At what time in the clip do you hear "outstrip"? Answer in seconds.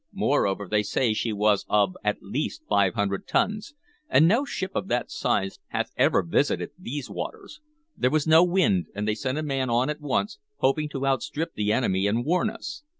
11.05-11.53